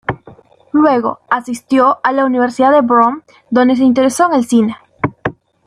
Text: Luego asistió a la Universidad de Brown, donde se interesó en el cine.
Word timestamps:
Luego 0.71 1.19
asistió 1.29 1.99
a 2.01 2.11
la 2.11 2.25
Universidad 2.25 2.71
de 2.71 2.81
Brown, 2.81 3.21
donde 3.51 3.75
se 3.75 3.83
interesó 3.83 4.25
en 4.29 4.33
el 4.33 4.45
cine. 4.47 4.75